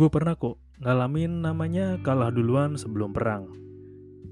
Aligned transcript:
Gue 0.00 0.08
pernah 0.08 0.32
kok 0.32 0.56
ngalamin 0.80 1.44
namanya 1.44 2.00
kalah 2.00 2.32
duluan 2.32 2.72
sebelum 2.72 3.12
perang. 3.12 3.52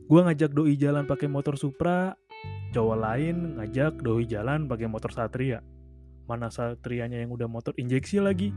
Gue 0.08 0.24
ngajak 0.24 0.56
doi 0.56 0.80
jalan 0.80 1.04
pakai 1.04 1.28
motor 1.28 1.60
Supra, 1.60 2.16
cowok 2.72 2.96
lain 2.96 3.60
ngajak 3.60 4.00
doi 4.00 4.24
jalan 4.24 4.64
pakai 4.64 4.88
motor 4.88 5.12
Satria. 5.12 5.60
Mana 6.24 6.48
Satrianya 6.48 7.20
yang 7.20 7.36
udah 7.36 7.52
motor 7.52 7.76
injeksi 7.76 8.16
lagi? 8.16 8.48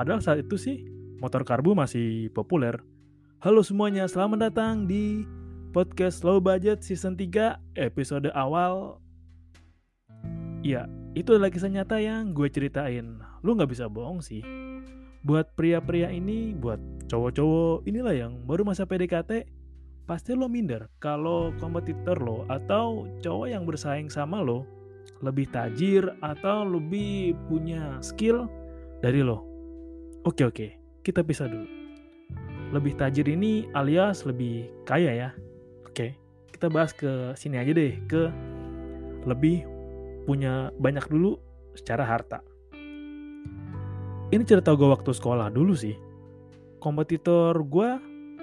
Padahal 0.00 0.24
saat 0.24 0.40
itu 0.40 0.56
sih 0.56 0.88
motor 1.20 1.44
karbu 1.44 1.76
masih 1.76 2.32
populer. 2.32 2.80
Halo 3.44 3.60
semuanya, 3.60 4.08
selamat 4.08 4.48
datang 4.48 4.88
di 4.88 5.28
podcast 5.76 6.24
Low 6.24 6.40
Budget 6.40 6.80
Season 6.80 7.12
3 7.12 7.76
episode 7.76 8.32
awal. 8.32 8.96
Ya, 10.64 10.88
itu 11.12 11.28
adalah 11.36 11.52
kisah 11.52 11.68
nyata 11.68 12.00
yang 12.00 12.32
gue 12.32 12.48
ceritain. 12.48 13.20
Lu 13.44 13.52
nggak 13.52 13.68
bisa 13.68 13.84
bohong 13.84 14.24
sih 14.24 14.40
buat 15.22 15.54
pria-pria 15.58 16.10
ini, 16.12 16.54
buat 16.54 16.78
cowok-cowok 17.10 17.88
inilah 17.88 18.14
yang 18.14 18.32
baru 18.46 18.62
masa 18.62 18.86
PDKT, 18.86 19.48
pasti 20.08 20.32
lo 20.32 20.48
minder 20.48 20.88
kalau 21.02 21.52
kompetitor 21.60 22.16
lo 22.16 22.48
atau 22.48 23.04
cowok 23.20 23.46
yang 23.50 23.68
bersaing 23.68 24.08
sama 24.08 24.40
lo 24.40 24.64
lebih 25.20 25.50
tajir 25.50 26.08
atau 26.22 26.64
lebih 26.64 27.34
punya 27.50 27.98
skill 28.00 28.46
dari 29.02 29.20
lo. 29.20 29.42
Oke 30.24 30.46
oke, 30.46 30.66
kita 31.02 31.20
pisah 31.26 31.50
dulu. 31.50 31.66
Lebih 32.72 33.00
tajir 33.00 33.26
ini 33.26 33.66
alias 33.72 34.28
lebih 34.28 34.68
kaya 34.84 35.12
ya. 35.12 35.30
Oke, 35.88 36.14
kita 36.52 36.68
bahas 36.68 36.92
ke 36.92 37.32
sini 37.34 37.56
aja 37.56 37.72
deh, 37.72 37.96
ke 38.06 38.28
lebih 39.24 39.64
punya 40.28 40.70
banyak 40.76 41.04
dulu 41.08 41.40
secara 41.74 42.04
harta. 42.04 42.44
Ini 44.28 44.44
cerita 44.44 44.76
gue 44.76 44.84
waktu 44.84 45.08
sekolah 45.08 45.48
dulu 45.48 45.72
sih. 45.72 45.96
Kompetitor 46.84 47.56
gue 47.64 47.88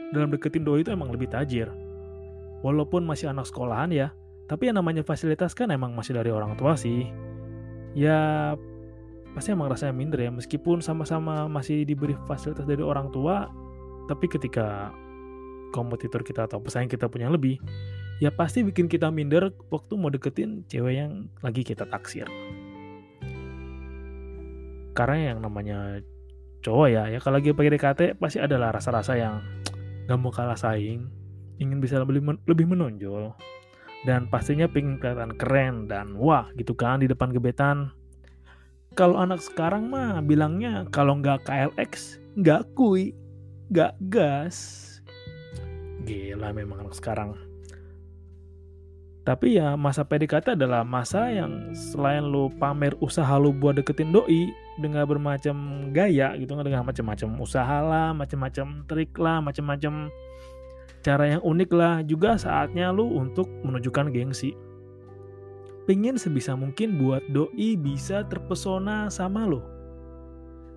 dalam 0.09 0.33
deketin 0.33 0.65
doi 0.65 0.81
itu 0.81 0.89
emang 0.89 1.13
lebih 1.13 1.29
tajir. 1.29 1.69
Walaupun 2.65 3.05
masih 3.05 3.29
anak 3.29 3.45
sekolahan 3.45 3.93
ya, 3.93 4.09
tapi 4.49 4.65
yang 4.65 4.81
namanya 4.81 5.05
fasilitas 5.05 5.53
kan 5.53 5.69
emang 5.69 5.93
masih 5.93 6.17
dari 6.17 6.33
orang 6.33 6.57
tua 6.57 6.73
sih. 6.73 7.05
Ya 7.93 8.57
pasti 9.37 9.53
emang 9.53 9.69
rasanya 9.69 9.93
minder 9.93 10.25
ya, 10.25 10.33
meskipun 10.33 10.81
sama-sama 10.81 11.45
masih 11.45 11.85
diberi 11.85 12.17
fasilitas 12.25 12.65
dari 12.65 12.81
orang 12.81 13.13
tua, 13.13 13.53
tapi 14.09 14.25
ketika 14.25 14.89
kompetitor 15.69 16.25
kita 16.25 16.49
atau 16.49 16.57
pesaing 16.65 16.89
kita 16.89 17.05
punya 17.13 17.29
lebih, 17.29 17.61
ya 18.17 18.33
pasti 18.33 18.65
bikin 18.65 18.89
kita 18.89 19.13
minder 19.13 19.53
waktu 19.69 19.93
mau 20.01 20.09
deketin 20.09 20.65
cewek 20.65 20.97
yang 20.97 21.29
lagi 21.45 21.61
kita 21.61 21.85
taksir 21.85 22.25
karena 24.95 25.35
yang 25.35 25.43
namanya 25.43 25.99
cowok 26.63 26.87
ya 26.87 27.03
ya 27.11 27.19
kalau 27.21 27.37
lagi 27.37 27.53
pakai 27.53 27.71
DKT 27.77 28.01
pasti 28.17 28.39
adalah 28.41 28.73
rasa-rasa 28.73 29.13
yang 29.19 29.43
gak 30.07 30.17
mau 30.17 30.33
kalah 30.33 30.57
saing 30.57 31.05
ingin 31.59 31.79
bisa 31.79 31.99
lebih 32.01 32.23
men 32.23 32.37
lebih 32.47 32.67
menonjol. 32.67 33.35
Dan 34.05 34.29
pastinya 34.29 34.69
pengen 34.69 35.01
kelihatan 35.01 35.33
keren 35.33 35.89
dan 35.89 36.13
wah 36.13 36.45
gitu 36.53 36.77
kan 36.77 37.01
di 37.01 37.09
depan 37.09 37.33
gebetan. 37.33 37.89
Kalau 38.93 39.17
anak 39.17 39.41
sekarang 39.41 39.89
mah 39.89 40.21
bilangnya 40.21 40.85
kalau 40.93 41.17
nggak 41.19 41.43
KLX 41.43 42.21
nggak 42.37 42.69
kui 42.77 43.17
nggak 43.73 43.97
gas. 44.13 44.81
Gila 46.05 46.53
memang 46.53 46.85
anak 46.85 46.93
sekarang. 46.93 47.33
Tapi 49.25 49.57
ya 49.57 49.73
masa 49.73 50.05
PDKT 50.05 50.53
adalah 50.53 50.85
masa 50.85 51.33
yang 51.33 51.73
selain 51.73 52.21
lu 52.21 52.53
pamer 52.61 52.93
usaha 53.01 53.41
lu 53.41 53.49
buat 53.49 53.73
deketin 53.73 54.13
doi 54.13 54.53
dengan 54.75 55.07
bermacam 55.07 55.89
gaya 55.95 56.35
gitu 56.35 56.55
kan 56.55 56.65
dengan 56.67 56.83
macam-macam 56.83 57.29
usaha 57.39 57.77
lah, 57.79 58.11
macam-macam 58.11 58.83
trik 58.87 59.15
lah, 59.15 59.39
macam-macam 59.39 60.11
cara 61.05 61.37
yang 61.37 61.41
unik 61.45 61.71
lah 61.71 62.01
juga 62.03 62.35
saatnya 62.35 62.89
lu 62.91 63.07
untuk 63.15 63.47
menunjukkan 63.63 64.11
gengsi. 64.11 64.57
Pengen 65.85 66.17
sebisa 66.17 66.57
mungkin 66.57 66.97
buat 66.97 67.21
doi 67.29 67.77
bisa 67.77 68.25
terpesona 68.25 69.07
sama 69.13 69.45
lo. 69.45 69.61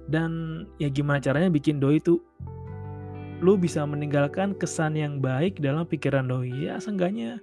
Dan 0.08 0.64
ya 0.76 0.92
gimana 0.92 1.20
caranya 1.20 1.48
bikin 1.48 1.81
doi 1.81 1.97
itu 1.97 2.20
lu 3.41 3.54
bisa 3.56 3.87
meninggalkan 3.87 4.53
kesan 4.58 4.98
yang 4.98 5.22
baik 5.22 5.62
dalam 5.62 5.87
pikiran 5.87 6.26
doi 6.26 6.50
ya 6.50 6.75
seenggaknya 6.82 7.38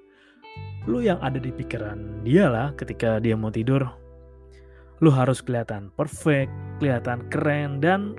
lu 0.86 1.00
yang 1.00 1.18
ada 1.24 1.40
di 1.40 1.56
pikiran 1.56 2.22
dia 2.22 2.52
lah 2.52 2.76
ketika 2.78 3.18
dia 3.18 3.34
mau 3.34 3.50
tidur. 3.50 4.05
Lu 5.04 5.12
harus 5.12 5.44
kelihatan 5.44 5.92
perfect, 6.00 6.52
kelihatan 6.80 7.28
keren, 7.28 7.84
dan 7.84 8.16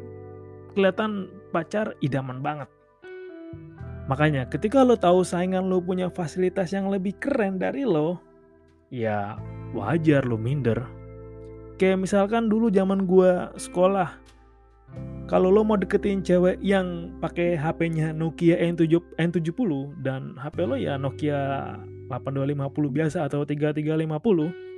kelihatan 0.76 1.32
pacar 1.52 1.96
idaman 2.04 2.44
banget. 2.44 2.68
Makanya 4.06 4.46
ketika 4.46 4.84
lo 4.86 4.94
tahu 4.94 5.26
saingan 5.26 5.66
lo 5.66 5.82
punya 5.82 6.12
fasilitas 6.12 6.70
yang 6.70 6.92
lebih 6.92 7.16
keren 7.18 7.58
dari 7.58 7.82
lo, 7.82 8.20
ya 8.92 9.40
wajar 9.74 10.22
lo 10.22 10.38
minder. 10.38 10.84
Kayak 11.80 12.06
misalkan 12.06 12.46
dulu 12.46 12.70
zaman 12.70 13.08
gua 13.08 13.50
sekolah, 13.56 14.14
kalau 15.26 15.50
lo 15.50 15.66
mau 15.66 15.74
deketin 15.74 16.22
cewek 16.22 16.62
yang 16.62 17.10
pakai 17.18 17.58
HP-nya 17.58 18.14
Nokia 18.14 18.62
N7, 18.62 19.00
N70 19.18 19.96
dan 20.06 20.38
HP 20.38 20.56
lo 20.62 20.78
ya 20.78 20.94
Nokia 20.94 21.74
8250 22.06 22.94
biasa 22.94 23.18
atau 23.26 23.42
3350 23.42 24.75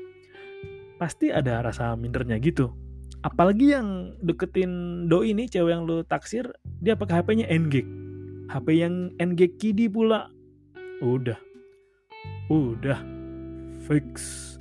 pasti 0.98 1.30
ada 1.30 1.62
rasa 1.62 1.94
mindernya 1.94 2.36
gitu. 2.42 2.74
Apalagi 3.22 3.74
yang 3.74 4.14
deketin 4.22 5.06
doi 5.10 5.34
ini 5.34 5.50
cewek 5.50 5.74
yang 5.74 5.82
lo 5.86 6.06
taksir 6.06 6.46
dia 6.78 6.94
pakai 6.94 7.22
HP-nya 7.22 7.46
NG 7.50 7.82
HP 8.48 8.66
yang 8.80 9.12
NG 9.20 9.60
Kidi 9.60 9.92
pula. 9.92 10.32
Udah. 11.04 11.36
Udah. 12.48 12.96
Fix. 13.84 14.56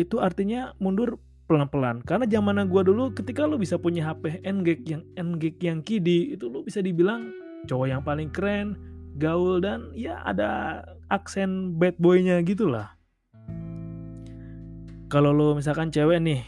Itu 0.00 0.24
artinya 0.24 0.72
mundur 0.80 1.20
pelan-pelan. 1.46 2.00
Karena 2.08 2.24
zaman 2.24 2.64
gua 2.72 2.80
dulu 2.80 3.12
ketika 3.12 3.44
lo 3.44 3.60
bisa 3.60 3.76
punya 3.76 4.08
HP 4.08 4.40
NG 4.40 4.68
yang 4.88 5.04
NG 5.20 5.52
yang 5.60 5.84
Kidi 5.84 6.32
itu 6.32 6.48
lo 6.48 6.64
bisa 6.64 6.80
dibilang 6.80 7.28
cowok 7.68 7.86
yang 7.86 8.02
paling 8.02 8.32
keren 8.32 8.74
gaul 9.20 9.60
dan 9.60 9.92
ya 9.92 10.24
ada 10.24 10.80
aksen 11.12 11.76
bad 11.76 12.00
boy-nya 12.00 12.40
gitu 12.40 12.72
lah. 12.72 12.96
Kalau 15.12 15.28
lo 15.28 15.52
misalkan 15.52 15.92
cewek 15.92 16.24
nih, 16.24 16.40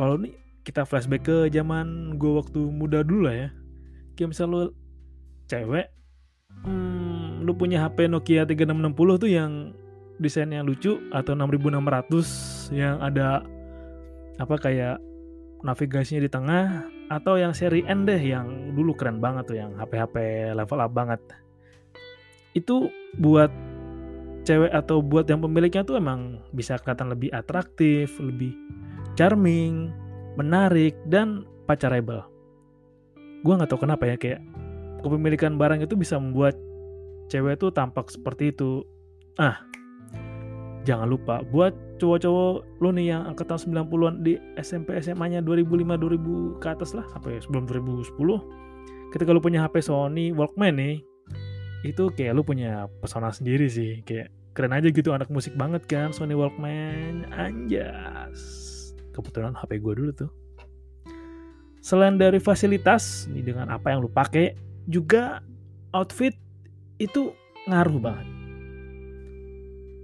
kalau 0.00 0.16
nih 0.16 0.32
kita 0.64 0.88
flashback 0.88 1.28
ke 1.28 1.36
zaman 1.52 2.16
gue 2.16 2.32
waktu 2.40 2.56
muda 2.72 3.04
dulu 3.04 3.28
lah 3.28 3.36
ya. 3.36 3.48
Kayak 4.16 4.32
misal 4.32 4.48
lo 4.48 4.62
cewek, 5.44 5.92
hmm, 6.64 7.44
lo 7.44 7.52
punya 7.52 7.84
HP 7.84 8.08
Nokia 8.08 8.48
3660 8.48 8.96
tuh 9.20 9.28
yang 9.28 9.76
desainnya 10.24 10.64
lucu 10.64 11.04
atau 11.12 11.36
6600 11.36 12.72
yang 12.72 12.96
ada 13.04 13.44
apa 14.40 14.56
kayak 14.56 14.96
navigasinya 15.60 16.24
di 16.24 16.32
tengah 16.32 16.88
atau 17.12 17.36
yang 17.36 17.52
seri 17.52 17.84
N 17.84 18.08
deh 18.08 18.24
yang 18.24 18.72
dulu 18.72 18.96
keren 18.96 19.20
banget 19.20 19.52
tuh 19.52 19.60
yang 19.60 19.76
HP-HP 19.76 20.16
level 20.56 20.80
up 20.80 20.92
banget. 20.96 21.20
Itu 22.56 22.88
buat 23.20 23.52
cewek 24.42 24.70
atau 24.74 24.98
buat 25.02 25.26
yang 25.30 25.42
pemiliknya 25.42 25.86
tuh 25.86 25.98
emang 25.98 26.42
bisa 26.54 26.78
kelihatan 26.82 27.14
lebih 27.14 27.30
atraktif, 27.30 28.18
lebih 28.18 28.50
charming, 29.14 29.94
menarik, 30.34 30.98
dan 31.06 31.46
pacarable. 31.66 32.26
Gue 33.42 33.54
nggak 33.54 33.70
tahu 33.70 33.86
kenapa 33.86 34.06
ya 34.06 34.16
kayak 34.18 34.42
kepemilikan 35.02 35.58
barang 35.58 35.82
itu 35.82 35.94
bisa 35.98 36.18
membuat 36.18 36.58
cewek 37.30 37.58
tuh 37.58 37.70
tampak 37.74 38.10
seperti 38.10 38.54
itu. 38.54 38.82
Ah, 39.40 39.62
jangan 40.82 41.06
lupa 41.06 41.40
buat 41.50 41.72
cowok-cowok 42.02 42.82
lo 42.82 42.88
nih 42.90 43.14
yang 43.14 43.22
angkatan 43.30 43.58
90-an 43.58 44.26
di 44.26 44.34
SMP 44.58 44.98
SMA-nya 44.98 45.38
2005 45.40 45.94
2000 46.58 46.58
ke 46.58 46.66
atas 46.66 46.90
lah 46.98 47.06
ya 47.30 47.38
sebelum 47.38 47.70
2010 47.70 48.18
ketika 49.14 49.30
lo 49.30 49.38
punya 49.38 49.62
HP 49.62 49.86
Sony 49.86 50.34
Walkman 50.34 50.74
nih 50.74 50.94
itu 51.82 52.10
kayak 52.14 52.32
lu 52.38 52.42
punya 52.46 52.86
pesona 53.02 53.30
sendiri 53.34 53.66
sih 53.66 54.02
kayak 54.06 54.30
keren 54.54 54.74
aja 54.74 54.88
gitu 54.88 55.10
anak 55.10 55.28
musik 55.32 55.54
banget 55.58 55.82
kan 55.86 56.14
Sony 56.14 56.34
Walkman 56.38 57.26
anjas 57.34 58.40
kebetulan 59.12 59.54
HP 59.54 59.82
gue 59.82 59.94
dulu 59.98 60.10
tuh 60.14 60.30
selain 61.82 62.14
dari 62.14 62.38
fasilitas 62.38 63.26
nih 63.30 63.52
dengan 63.52 63.74
apa 63.74 63.90
yang 63.90 64.06
lu 64.06 64.10
pakai 64.10 64.54
juga 64.86 65.42
outfit 65.90 66.34
itu 67.02 67.34
ngaruh 67.66 67.98
banget 67.98 68.28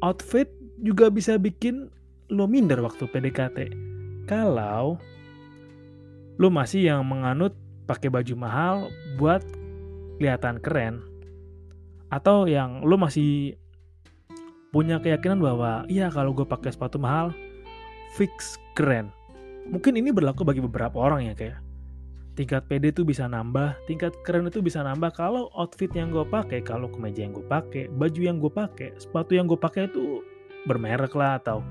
outfit 0.02 0.48
juga 0.82 1.10
bisa 1.10 1.38
bikin 1.38 1.90
lo 2.28 2.44
minder 2.46 2.78
waktu 2.84 3.08
PDKT. 3.08 3.58
Kalau 4.28 5.00
lo 6.38 6.48
masih 6.52 6.92
yang 6.92 7.02
menganut 7.08 7.56
pakai 7.88 8.12
baju 8.12 8.34
mahal 8.36 8.76
buat 9.16 9.42
kelihatan 10.20 10.60
keren. 10.60 11.02
Atau 12.08 12.48
yang 12.48 12.84
lo 12.84 12.96
masih 12.96 13.56
punya 14.72 15.00
keyakinan 15.00 15.40
bahwa 15.40 15.88
iya 15.88 16.12
kalau 16.12 16.36
gue 16.36 16.44
pakai 16.44 16.72
sepatu 16.72 17.00
mahal 17.00 17.32
fix 18.16 18.60
keren. 18.76 19.12
Mungkin 19.68 19.96
ini 19.96 20.12
berlaku 20.12 20.44
bagi 20.44 20.64
beberapa 20.64 20.96
orang 20.96 21.28
ya 21.28 21.34
kayak 21.36 21.60
tingkat 22.38 22.70
PD 22.70 22.94
itu 22.94 23.02
bisa 23.02 23.26
nambah, 23.26 23.74
tingkat 23.90 24.14
keren 24.22 24.46
itu 24.46 24.62
bisa 24.62 24.80
nambah. 24.86 25.10
Kalau 25.10 25.50
outfit 25.58 25.90
yang 25.90 26.14
gue 26.14 26.22
pakai, 26.22 26.62
kalau 26.62 26.86
kemeja 26.86 27.26
yang 27.26 27.34
gue 27.34 27.42
pakai, 27.42 27.90
baju 27.90 28.20
yang 28.22 28.38
gue 28.38 28.52
pakai, 28.52 28.94
sepatu 28.94 29.34
yang 29.34 29.50
gue 29.50 29.58
pakai 29.58 29.90
itu 29.90 30.22
bermerek 30.70 31.18
lah 31.18 31.42
atau 31.42 31.66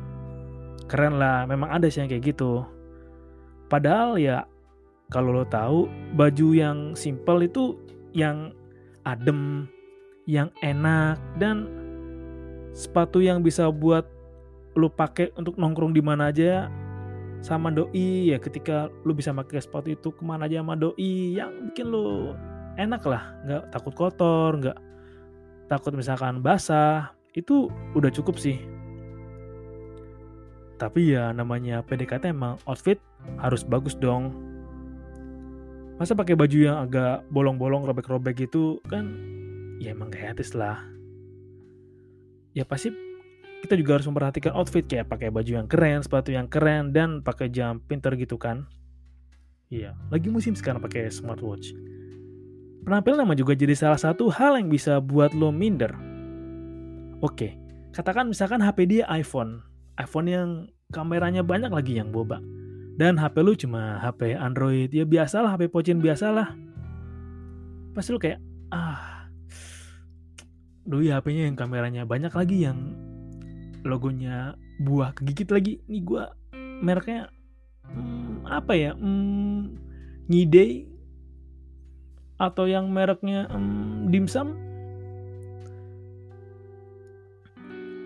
keren 0.92 1.16
lah. 1.16 1.48
Memang 1.48 1.72
ada 1.72 1.88
sih 1.88 2.04
yang 2.04 2.12
kayak 2.12 2.36
gitu. 2.36 2.68
Padahal 3.72 4.20
ya 4.20 4.44
kalau 5.08 5.32
lo 5.32 5.48
tahu 5.48 5.88
baju 6.20 6.48
yang 6.52 6.78
simple 7.00 7.48
itu 7.48 7.80
yang 8.12 8.52
adem 9.08 9.72
yang 10.28 10.52
enak 10.60 11.16
dan 11.40 11.72
sepatu 12.76 13.24
yang 13.24 13.40
bisa 13.42 13.72
buat 13.72 14.04
lo 14.78 14.92
pakai 14.92 15.34
untuk 15.40 15.58
nongkrong 15.58 15.96
di 15.96 16.04
mana 16.04 16.30
aja 16.30 16.68
sama 17.42 17.72
doi. 17.72 18.30
Ya 18.30 18.38
ketika 18.38 18.92
lo 19.08 19.16
bisa 19.16 19.32
pakai 19.32 19.64
sepatu 19.64 19.90
itu 19.90 20.12
ke 20.12 20.22
mana 20.22 20.46
aja 20.46 20.62
sama 20.62 20.76
doi 20.76 21.40
yang 21.40 21.72
bikin 21.72 21.90
lo 21.90 22.36
enak 22.76 23.02
lah. 23.08 23.24
Nggak 23.48 23.64
takut 23.72 23.94
kotor 23.96 24.52
nggak 24.60 24.78
takut 25.72 25.96
misalkan 25.96 26.44
basah. 26.44 27.16
Itu 27.32 27.72
udah 27.96 28.12
cukup 28.12 28.36
sih. 28.38 28.60
Tapi 30.78 31.18
ya 31.18 31.34
namanya 31.34 31.82
PDKT 31.82 32.36
emang 32.36 32.62
outfit 32.70 33.02
harus 33.42 33.66
bagus 33.66 33.98
dong. 33.98 34.30
Masa 35.98 36.14
pakai 36.14 36.38
baju 36.38 36.58
yang 36.62 36.78
agak 36.78 37.26
bolong-bolong, 37.34 37.82
robek-robek 37.90 38.46
gitu 38.46 38.78
kan 38.86 39.37
ya 39.82 39.94
emang 39.94 40.14
gak 40.14 40.38
etis 40.38 40.54
lah. 40.58 40.82
Ya 42.54 42.66
pasti 42.66 42.90
kita 43.66 43.74
juga 43.78 43.98
harus 43.98 44.08
memperhatikan 44.10 44.54
outfit 44.54 44.86
kayak 44.86 45.10
pakai 45.10 45.34
baju 45.34 45.52
yang 45.64 45.68
keren, 45.70 46.06
sepatu 46.06 46.34
yang 46.34 46.46
keren 46.50 46.94
dan 46.94 47.22
pakai 47.22 47.50
jam 47.50 47.82
pinter 47.84 48.14
gitu 48.18 48.38
kan. 48.38 48.66
Iya, 49.68 49.98
lagi 50.14 50.32
musim 50.32 50.56
sekarang 50.56 50.80
pakai 50.80 51.12
smartwatch. 51.12 51.76
Penampilan 52.88 53.28
emang 53.28 53.36
juga 53.36 53.52
jadi 53.52 53.76
salah 53.76 54.00
satu 54.00 54.32
hal 54.32 54.56
yang 54.56 54.72
bisa 54.72 55.04
buat 55.04 55.36
lo 55.36 55.52
minder. 55.52 55.92
Oke, 57.20 57.60
katakan 57.92 58.32
misalkan 58.32 58.64
HP 58.64 58.88
dia 58.88 59.04
iPhone 59.12 59.60
iPhone 59.98 60.28
yang 60.30 60.50
kameranya 60.94 61.42
banyak 61.42 61.74
lagi 61.74 61.98
yang 61.98 62.14
boba. 62.14 62.40
Dan 62.98 63.18
HP 63.18 63.36
lu 63.46 63.54
cuma 63.54 64.02
HP 64.02 64.34
Android, 64.34 64.90
ya 64.90 65.06
biasalah 65.06 65.54
HP 65.54 65.70
pocin 65.70 66.02
biasalah. 66.02 66.54
Pasti 67.94 68.10
lu 68.10 68.18
kayak, 68.22 68.42
ah, 68.74 69.17
duh 70.88 71.04
ya 71.04 71.20
HP-nya 71.20 71.52
yang 71.52 71.58
kameranya 71.60 72.08
banyak 72.08 72.32
lagi 72.32 72.64
yang 72.64 72.96
logonya 73.84 74.56
buah 74.80 75.12
kegigit 75.14 75.50
lagi. 75.52 75.74
Nih 75.92 76.02
gua 76.02 76.32
mereknya 76.56 77.28
hmm, 77.92 78.48
apa 78.48 78.74
ya? 78.74 78.92
Hmm, 78.96 79.76
ngide 80.32 80.88
atau 82.38 82.70
yang 82.70 82.88
mereknya 82.94 83.50
hmm, 83.50 84.14
dimsum 84.14 84.54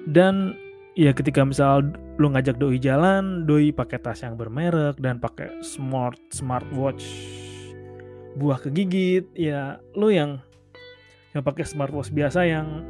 dan 0.07 0.57
ya 0.98 1.13
ketika 1.13 1.45
misal 1.45 1.86
lu 2.18 2.34
ngajak 2.34 2.57
doi 2.57 2.81
jalan, 2.81 3.45
doi 3.45 3.69
pakai 3.69 4.01
tas 4.01 4.25
yang 4.25 4.36
bermerek 4.36 4.98
dan 4.98 5.22
pakai 5.22 5.62
smart 5.62 6.18
smartwatch 6.34 7.06
buah 8.36 8.60
kegigit, 8.63 9.27
ya 9.36 9.80
lu 9.95 10.07
yang 10.12 10.39
yang 11.31 11.44
pakai 11.44 11.63
smartwatch 11.63 12.12
biasa 12.12 12.44
yang 12.44 12.83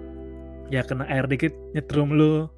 ya 0.74 0.82
kena 0.82 1.06
air 1.10 1.30
dikit 1.30 1.54
nyetrum 1.78 2.14
lu. 2.14 2.50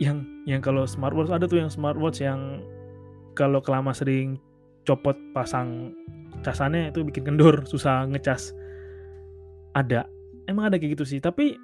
Yang 0.00 0.24
yang 0.48 0.60
kalau 0.64 0.88
smartwatch 0.88 1.34
ada 1.34 1.44
tuh 1.44 1.60
yang 1.60 1.70
smartwatch 1.72 2.24
yang 2.24 2.64
kalau 3.34 3.60
kelama 3.60 3.92
sering 3.92 4.40
copot 4.88 5.14
pasang 5.36 5.92
casannya 6.40 6.88
itu 6.88 7.04
bikin 7.04 7.26
kendur, 7.26 7.66
susah 7.68 8.08
ngecas. 8.08 8.56
Ada. 9.76 10.08
Emang 10.48 10.72
ada 10.72 10.80
kayak 10.80 10.98
gitu 10.98 11.04
sih, 11.06 11.20
tapi 11.22 11.54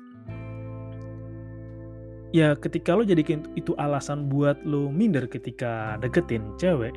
ya 2.36 2.52
ketika 2.58 2.92
lo 2.92 3.06
jadikan 3.06 3.48
itu 3.56 3.72
alasan 3.80 4.28
buat 4.28 4.60
lo 4.66 4.92
minder 4.92 5.24
ketika 5.24 5.96
deketin 6.04 6.42
cewek 6.60 6.92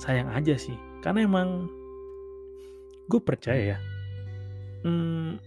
sayang 0.00 0.32
aja 0.32 0.56
sih 0.56 0.72
karena 1.04 1.28
emang 1.28 1.68
gue 3.12 3.20
percaya 3.20 3.76
ya 3.76 3.78
hmm, 4.86 5.40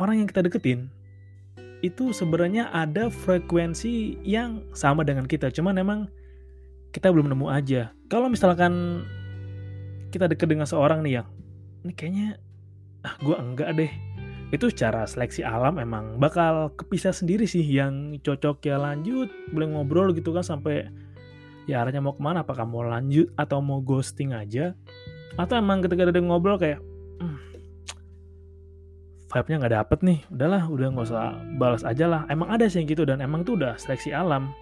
orang 0.00 0.24
yang 0.24 0.28
kita 0.28 0.44
deketin 0.44 0.90
itu 1.84 2.16
sebenarnya 2.16 2.72
ada 2.72 3.12
frekuensi 3.12 4.16
yang 4.24 4.64
sama 4.72 5.04
dengan 5.04 5.28
kita 5.28 5.52
cuman 5.52 5.76
emang 5.76 6.00
kita 6.94 7.10
belum 7.10 7.26
nemu 7.26 7.50
aja. 7.50 7.90
Kalau 8.06 8.30
misalkan 8.30 9.02
kita 10.14 10.30
deket 10.30 10.46
dengan 10.46 10.62
seorang 10.62 11.02
nih 11.02 11.20
yang 11.20 11.28
ini 11.82 11.92
kayaknya 11.92 12.28
ah 13.02 13.18
gue 13.18 13.34
enggak 13.34 13.74
deh. 13.74 13.92
Itu 14.54 14.70
secara 14.70 15.02
seleksi 15.02 15.42
alam 15.42 15.82
emang 15.82 16.22
bakal 16.22 16.70
kepisah 16.78 17.10
sendiri 17.10 17.50
sih 17.50 17.66
yang 17.66 18.22
cocok 18.22 18.62
ya 18.62 18.78
lanjut 18.78 19.26
boleh 19.50 19.74
ngobrol 19.74 20.14
gitu 20.14 20.30
kan 20.30 20.46
sampai 20.46 20.86
ya 21.66 21.82
arahnya 21.82 21.98
mau 21.98 22.14
ke 22.14 22.22
mana? 22.22 22.46
Apakah 22.46 22.62
mau 22.62 22.86
lanjut 22.86 23.26
atau 23.34 23.58
mau 23.58 23.82
ghosting 23.82 24.30
aja? 24.30 24.78
Atau 25.34 25.58
emang 25.58 25.82
ketika 25.82 26.06
ada 26.06 26.22
ngobrol 26.22 26.62
kayak 26.62 26.78
hmm, 27.18 27.53
vibe-nya 29.34 29.56
nggak 29.66 29.74
dapet 29.74 29.98
nih. 30.06 30.18
Udahlah 30.30 30.62
udah 30.70 30.86
nggak 30.94 31.06
usah 31.10 31.34
balas 31.58 31.82
aja 31.82 32.06
lah. 32.06 32.22
Emang 32.30 32.54
ada 32.54 32.70
sih 32.70 32.78
yang 32.78 32.86
gitu 32.86 33.02
dan 33.02 33.18
emang 33.18 33.42
itu 33.42 33.58
udah 33.58 33.74
seleksi 33.74 34.14
alam. 34.14 34.54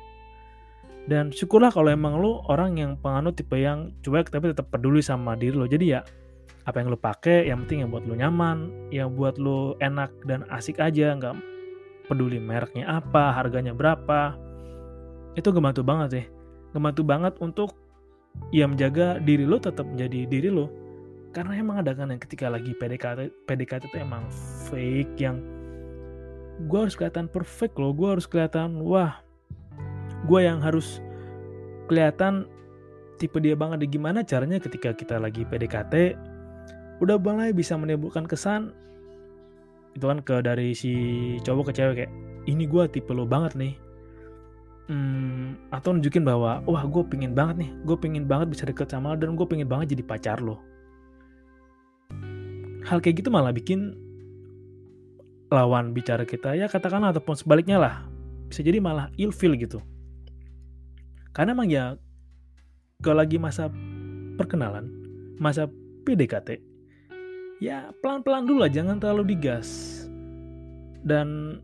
Dan 1.04 1.28
syukurlah 1.28 1.68
kalau 1.68 1.92
emang 1.92 2.16
lo 2.16 2.40
orang 2.48 2.78
yang 2.80 2.96
penganut 2.96 3.36
tipe 3.36 3.58
yang 3.58 3.92
cuek 4.00 4.32
tapi 4.32 4.56
tetap 4.56 4.72
peduli 4.72 5.04
sama 5.04 5.36
diri 5.36 5.52
lo. 5.52 5.68
Jadi 5.68 5.84
ya 5.92 6.00
apa 6.64 6.78
yang 6.80 6.88
lo 6.88 6.96
pakai 6.96 7.52
yang 7.52 7.66
penting 7.66 7.84
yang 7.84 7.90
buat 7.90 8.06
lo 8.06 8.14
nyaman 8.14 8.88
yang 8.94 9.12
buat 9.18 9.36
lo 9.36 9.76
enak 9.82 10.08
dan 10.24 10.48
asik 10.48 10.80
aja. 10.80 11.12
Nggak 11.12 11.36
peduli 12.08 12.40
mereknya 12.40 12.88
apa 12.88 13.34
harganya 13.36 13.76
berapa. 13.76 14.38
Itu 15.36 15.52
ngebantu 15.52 15.82
banget 15.84 16.08
sih. 16.16 16.24
Ngebantu 16.72 17.02
banget 17.04 17.34
untuk 17.44 17.76
ya 18.48 18.64
menjaga 18.64 19.20
diri 19.20 19.44
lo 19.44 19.60
tetap 19.60 19.84
menjadi 19.84 20.24
diri 20.24 20.48
lo. 20.48 20.70
Karena 21.32 21.56
emang 21.56 21.80
ada 21.80 21.96
kan 21.96 22.12
yang 22.12 22.20
ketika 22.20 22.46
lagi 22.52 22.76
PDKT 22.76 23.48
PDKT 23.48 23.88
itu 23.88 23.98
emang 24.04 24.22
fake 24.72 25.20
yang 25.20 25.44
gue 26.64 26.78
harus 26.80 26.96
kelihatan 26.96 27.28
perfect 27.28 27.76
loh. 27.76 27.92
Gue 27.92 28.16
harus 28.16 28.24
kelihatan 28.24 28.80
wah 28.80 29.20
gue 30.24 30.40
yang 30.40 30.64
harus 30.64 31.04
kelihatan 31.92 32.48
tipe 33.20 33.36
dia 33.38 33.52
banget 33.52 33.84
gimana 33.92 34.24
caranya 34.24 34.56
ketika 34.56 34.96
kita 34.96 35.20
lagi 35.20 35.44
PDKT 35.44 36.16
udah 37.02 37.18
mulai 37.18 37.50
bisa 37.50 37.74
menimbulkan 37.74 38.24
kesan 38.30 38.70
itu 39.92 40.08
kan 40.08 40.24
ke 40.24 40.40
dari 40.40 40.72
si 40.72 40.92
cowok 41.44 41.70
ke 41.70 41.72
cewek 41.76 41.94
kayak 42.00 42.12
ini 42.48 42.64
gue 42.66 42.84
tipe 42.90 43.12
lo 43.12 43.28
banget 43.28 43.54
nih. 43.54 43.74
Hmm, 44.90 45.54
atau 45.70 45.94
nunjukin 45.94 46.26
bahwa 46.26 46.58
wah 46.66 46.82
gue 46.82 47.02
pingin 47.06 47.36
banget 47.36 47.66
nih. 47.66 47.70
Gue 47.86 47.96
pingin 48.00 48.26
banget 48.26 48.50
bisa 48.50 48.64
deket 48.66 48.90
sama 48.90 49.14
lo 49.14 49.16
dan 49.20 49.38
gue 49.38 49.46
pingin 49.46 49.68
banget 49.68 49.94
jadi 49.94 50.02
pacar 50.02 50.38
lo. 50.42 50.58
Hal 52.82 52.98
kayak 52.98 53.22
gitu 53.22 53.30
malah 53.30 53.54
bikin 53.54 53.94
lawan 55.52 55.92
bicara 55.92 56.24
kita 56.24 56.56
ya 56.56 56.64
katakanlah 56.64 57.12
ataupun 57.12 57.36
sebaliknya 57.36 57.76
lah. 57.76 58.08
Bisa 58.48 58.64
jadi 58.64 58.80
malah 58.80 59.12
ilfil 59.20 59.52
gitu. 59.60 59.84
Karena 61.36 61.52
emang 61.52 61.68
ya 61.68 62.00
kalau 63.04 63.20
lagi 63.20 63.36
masa 63.36 63.68
perkenalan 64.40 64.88
masa 65.36 65.68
PDKT 66.08 66.60
ya 67.60 67.92
pelan-pelan 68.00 68.48
dulu 68.48 68.64
lah 68.64 68.72
jangan 68.72 68.96
terlalu 68.96 69.36
digas. 69.36 69.68
Dan 71.04 71.60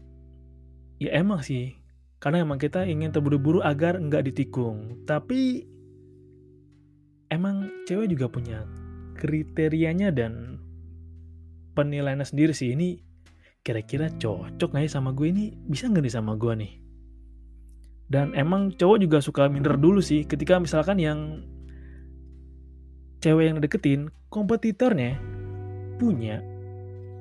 ya 1.00 1.14
emang 1.16 1.40
sih 1.40 1.72
karena 2.18 2.42
emang 2.42 2.58
kita 2.60 2.84
ingin 2.84 3.08
terburu-buru 3.08 3.64
agar 3.64 3.96
nggak 3.96 4.28
ditikung. 4.28 5.02
Tapi 5.08 5.64
emang 7.32 7.72
cewek 7.88 8.12
juga 8.12 8.28
punya 8.28 8.68
kriterianya 9.18 10.12
dan 10.14 10.62
penilaiannya 11.74 12.26
sendiri 12.26 12.54
sih. 12.54 12.74
Ini 12.74 13.07
kira-kira 13.62 14.08
cocok 14.16 14.68
nggak 14.74 14.84
ya 14.86 14.90
sama 14.90 15.10
gue 15.12 15.28
ini? 15.28 15.44
Bisa 15.68 15.88
nggak 15.88 16.04
nih 16.04 16.14
sama 16.14 16.34
gue 16.34 16.52
nih? 16.54 16.72
Dan 18.08 18.32
emang 18.32 18.72
cowok 18.72 18.98
juga 19.04 19.18
suka 19.20 19.52
minder 19.52 19.76
dulu 19.76 20.00
sih 20.00 20.24
ketika 20.24 20.56
misalkan 20.56 20.96
yang 20.96 21.44
cewek 23.20 23.52
yang 23.52 23.58
deketin 23.60 24.08
kompetitornya 24.32 25.20
punya 26.00 26.40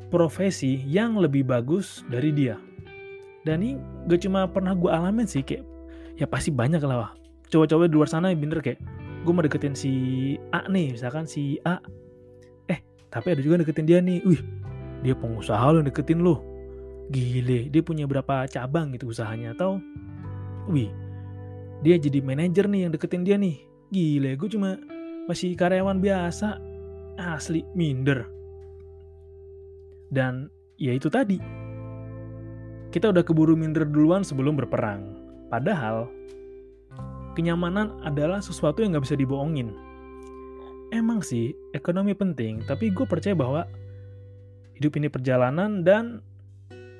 profesi 0.07 0.79
yang 0.87 1.19
lebih 1.19 1.43
bagus 1.43 2.07
dari 2.07 2.31
dia. 2.31 2.55
Dan 3.43 3.63
ini 3.63 3.79
gak 4.07 4.23
cuma 4.23 4.47
pernah 4.47 4.75
gue 4.75 4.91
alamin 4.91 5.27
sih 5.27 5.43
kayak 5.43 5.63
ya 6.15 6.25
pasti 6.27 6.51
banyak 6.51 6.79
lah 6.83 7.15
cowok-cowok 7.47 7.87
di 7.87 7.95
luar 7.95 8.09
sana 8.11 8.31
yang 8.31 8.43
bener 8.43 8.59
kayak 8.59 8.79
gue 9.23 9.31
mau 9.31 9.43
deketin 9.43 9.75
si 9.75 9.91
A 10.55 10.67
nih 10.71 10.95
misalkan 10.95 11.27
si 11.27 11.59
A. 11.67 11.79
Eh 12.71 12.79
tapi 13.11 13.35
ada 13.35 13.41
juga 13.43 13.59
deketin 13.59 13.87
dia 13.87 13.99
nih. 13.99 14.23
Wih 14.23 14.39
dia 15.05 15.13
pengusaha 15.13 15.73
lo 15.73 15.79
deketin 15.85 16.21
lo 16.25 16.41
gile 17.07 17.71
dia 17.71 17.81
punya 17.85 18.03
berapa 18.03 18.49
cabang 18.51 18.91
gitu 18.91 19.13
usahanya 19.13 19.55
atau 19.55 19.79
wih 20.67 20.91
dia 21.85 21.95
jadi 22.01 22.25
manajer 22.25 22.65
nih 22.65 22.87
yang 22.87 22.91
deketin 22.93 23.21
dia 23.21 23.37
nih. 23.37 23.61
Gile 23.93 24.33
gue 24.33 24.49
cuma 24.49 24.81
masih 25.29 25.53
karyawan 25.53 26.01
biasa. 26.01 26.57
Asli 27.17 27.65
minder. 27.73 28.29
Dan 30.09 30.49
ya 30.77 30.93
itu 30.93 31.09
tadi. 31.09 31.37
Kita 32.93 33.09
udah 33.13 33.21
keburu 33.21 33.53
minder 33.53 33.85
duluan 33.85 34.25
sebelum 34.25 34.57
berperang. 34.57 35.17
Padahal 35.49 36.09
kenyamanan 37.37 38.01
adalah 38.01 38.41
sesuatu 38.41 38.81
yang 38.81 38.97
nggak 38.97 39.05
bisa 39.05 39.17
dibohongin. 39.17 39.73
Emang 40.87 41.19
sih, 41.19 41.51
ekonomi 41.75 42.15
penting, 42.15 42.63
tapi 42.63 42.95
gue 42.95 43.03
percaya 43.03 43.35
bahwa 43.35 43.67
hidup 44.77 44.93
ini 45.01 45.09
perjalanan 45.09 45.81
dan 45.81 46.21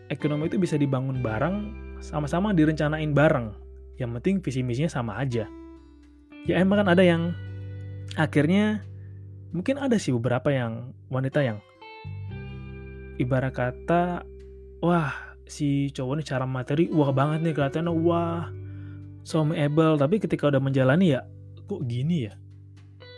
ekonomi 0.09 0.49
itu 0.49 0.57
bisa 0.57 0.75
dibangun 0.75 1.21
bareng, 1.21 1.71
sama-sama 2.01 2.51
direncanain 2.51 3.13
bareng. 3.13 3.53
Yang 4.01 4.09
penting 4.19 4.35
visi 4.41 4.61
misinya 4.65 4.91
sama 4.91 5.21
aja. 5.21 5.45
Ya 6.49 6.57
emang 6.57 6.81
kan 6.81 6.89
ada 6.97 7.03
yang 7.05 7.37
akhirnya 8.17 8.81
mungkin 9.53 9.77
ada 9.77 9.95
sih 10.01 10.11
beberapa 10.15 10.49
yang 10.49 10.91
wanita 11.07 11.39
yang 11.43 11.59
ibarat 13.17 13.53
kata 13.53 14.21
wah 14.83 15.11
si 15.47 15.89
cowok 15.95 16.19
ini 16.19 16.23
cara 16.23 16.45
materi 16.45 16.85
wah 16.91 17.09
banget 17.15 17.41
nih 17.41 17.53
kelihatannya 17.55 17.93
wah 18.03 18.51
so 19.23 19.43
able 19.55 19.95
tapi 19.95 20.19
ketika 20.19 20.51
udah 20.51 20.61
menjalani 20.61 21.17
ya 21.17 21.25
kok 21.67 21.81
gini 21.87 22.29
ya 22.29 22.33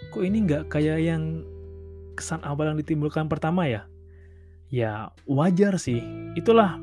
kok 0.10 0.24
ini 0.24 0.38
nggak 0.46 0.72
kayak 0.72 1.02
yang 1.02 1.44
kesan 2.14 2.42
awal 2.46 2.74
yang 2.74 2.78
ditimbulkan 2.78 3.28
pertama 3.30 3.66
ya 3.66 3.89
ya 4.70 5.14
wajar 5.26 5.78
sih. 5.82 6.02
Itulah. 6.38 6.78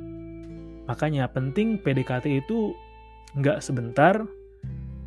Makanya 0.87 1.27
penting 1.31 1.83
PDKT 1.83 2.47
itu 2.47 2.75
nggak 3.39 3.63
sebentar. 3.63 4.23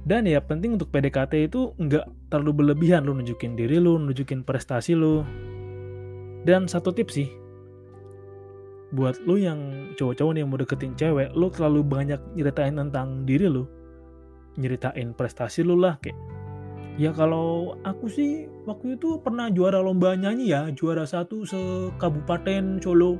Dan 0.07 0.25
ya 0.25 0.41
penting 0.41 0.79
untuk 0.79 0.89
PDKT 0.89 1.51
itu 1.51 1.75
nggak 1.77 2.33
terlalu 2.33 2.63
berlebihan 2.63 3.05
lu 3.05 3.13
nunjukin 3.13 3.53
diri 3.53 3.77
lu 3.77 3.99
nunjukin 3.99 4.41
prestasi 4.41 4.95
lu. 4.95 5.21
Dan 6.43 6.65
satu 6.65 6.95
tips 6.95 7.13
sih. 7.13 7.29
Buat 8.89 9.21
lu 9.29 9.37
yang 9.37 9.93
cowok-cowok 9.99 10.33
yang 10.33 10.49
mau 10.49 10.57
deketin 10.57 10.97
cewek 10.97 11.29
lu 11.37 11.53
terlalu 11.53 11.85
banyak 11.85 12.17
nyeritain 12.33 12.73
tentang 12.73 13.27
diri 13.27 13.45
lu. 13.45 13.69
Nyeritain 14.57 15.13
prestasi 15.13 15.61
lu 15.61 15.77
lah 15.77 16.01
kayak 16.01 16.17
ya 16.95 17.11
kalau 17.13 17.77
aku 17.83 18.09
sih 18.09 18.49
waktu 18.65 18.97
itu 18.97 19.19
pernah 19.21 19.51
juara 19.51 19.83
lomba 19.83 20.15
nyanyi 20.15 20.55
ya 20.55 20.71
juara 20.73 21.05
satu 21.05 21.45
sekabupaten 21.45 22.79
Solo. 22.81 23.19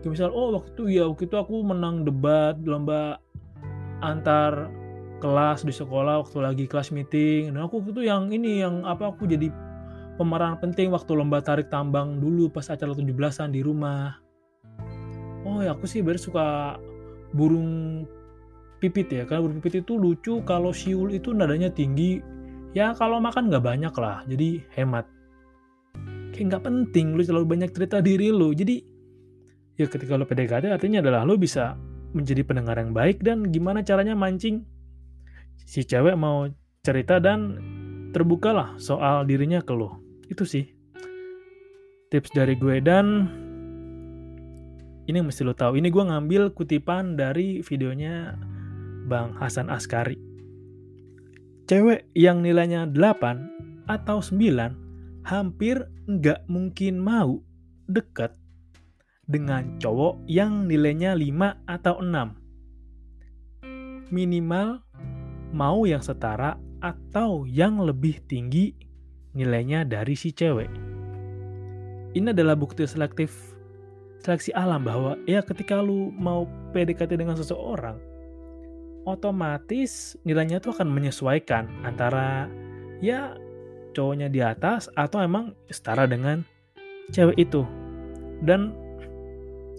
Kayak 0.00 0.12
misal 0.12 0.30
oh 0.32 0.56
waktu 0.56 0.70
itu 0.74 0.84
ya 0.98 1.04
waktu 1.06 1.28
itu 1.28 1.36
aku 1.36 1.62
menang 1.62 2.02
debat 2.06 2.58
lomba 2.64 3.20
antar 4.02 4.70
kelas 5.18 5.64
di 5.64 5.72
sekolah 5.72 6.26
waktu 6.26 6.38
lagi 6.42 6.64
kelas 6.66 6.90
meeting. 6.90 7.54
Dan 7.54 7.64
aku 7.64 7.84
itu 7.84 8.04
yang 8.04 8.32
ini 8.32 8.64
yang 8.64 8.84
apa 8.84 9.14
aku 9.14 9.28
jadi 9.28 9.48
pemeran 10.16 10.56
penting 10.60 10.92
waktu 10.92 11.12
lomba 11.12 11.44
tarik 11.44 11.68
tambang 11.68 12.20
dulu 12.20 12.48
pas 12.48 12.68
acara 12.68 12.92
17-an 12.92 13.52
di 13.52 13.60
rumah. 13.60 14.16
Oh 15.46 15.62
ya 15.62 15.78
aku 15.78 15.86
sih 15.86 16.02
baru 16.02 16.18
suka 16.18 16.76
burung 17.36 18.02
pipit 18.80 19.08
ya 19.08 19.22
karena 19.24 19.44
burung 19.46 19.58
pipit 19.60 19.84
itu 19.84 19.94
lucu 19.96 20.34
kalau 20.44 20.70
siul 20.70 21.12
itu 21.12 21.32
nadanya 21.32 21.72
tinggi 21.72 22.20
ya 22.72 22.96
kalau 22.96 23.20
makan 23.22 23.52
nggak 23.52 23.64
banyak 23.64 23.94
lah 23.98 24.24
jadi 24.26 24.64
hemat. 24.74 25.06
Kayak 26.32 26.46
nggak 26.50 26.64
penting 26.64 27.14
lu 27.14 27.22
selalu 27.22 27.46
banyak 27.46 27.70
cerita 27.72 28.00
diri 28.02 28.32
lu. 28.32 28.50
Jadi 28.56 28.82
ya 29.76 29.86
ketika 29.86 30.16
lu 30.16 30.24
PDKT 30.24 30.72
artinya 30.72 31.04
adalah 31.04 31.22
lu 31.22 31.36
bisa 31.36 31.76
menjadi 32.16 32.42
pendengar 32.46 32.80
yang 32.80 32.96
baik 32.96 33.20
dan 33.20 33.52
gimana 33.52 33.84
caranya 33.84 34.16
mancing 34.16 34.64
si 35.66 35.84
cewek 35.84 36.16
mau 36.16 36.48
cerita 36.80 37.18
dan 37.20 37.60
terbukalah 38.14 38.78
soal 38.80 39.28
dirinya 39.28 39.60
ke 39.60 39.72
lu. 39.74 39.92
Itu 40.26 40.48
sih 40.48 40.64
tips 42.08 42.30
dari 42.32 42.54
gue 42.54 42.78
dan 42.80 43.26
ini 45.06 45.22
yang 45.22 45.28
mesti 45.30 45.46
lo 45.46 45.54
tahu. 45.54 45.78
Ini 45.78 45.88
gue 45.90 46.04
ngambil 46.06 46.42
kutipan 46.50 47.14
dari 47.14 47.62
videonya 47.62 48.34
Bang 49.06 49.38
Hasan 49.38 49.70
Askari. 49.70 50.35
Cewek 51.66 52.06
yang 52.14 52.46
nilainya 52.46 52.86
8 52.86 53.90
atau 53.90 54.22
9 54.22 55.26
hampir 55.26 55.82
nggak 56.06 56.46
mungkin 56.46 57.02
mau 57.02 57.42
deket 57.90 58.38
dengan 59.26 59.74
cowok 59.82 60.22
yang 60.30 60.70
nilainya 60.70 61.18
5 61.18 61.66
atau 61.66 61.98
6. 61.98 64.14
Minimal 64.14 64.78
mau 65.50 65.82
yang 65.90 66.06
setara 66.06 66.54
atau 66.78 67.42
yang 67.50 67.82
lebih 67.82 68.22
tinggi 68.30 68.70
nilainya 69.34 69.82
dari 69.82 70.14
si 70.14 70.30
cewek. 70.30 70.70
Ini 72.14 72.30
adalah 72.30 72.54
bukti 72.54 72.86
selektif 72.86 73.58
seleksi 74.22 74.54
alam 74.54 74.86
bahwa 74.86 75.18
ya 75.26 75.42
ketika 75.42 75.82
lu 75.82 76.14
mau 76.14 76.46
PDKT 76.70 77.18
dengan 77.18 77.34
seseorang, 77.34 77.98
otomatis 79.06 80.18
nilainya 80.26 80.58
tuh 80.58 80.74
akan 80.74 80.90
menyesuaikan 80.90 81.70
antara 81.86 82.50
ya 82.98 83.38
cowoknya 83.94 84.28
di 84.28 84.42
atas 84.42 84.90
atau 84.98 85.22
emang 85.22 85.54
setara 85.70 86.04
dengan 86.04 86.42
cewek 87.14 87.38
itu. 87.38 87.62
Dan 88.42 88.74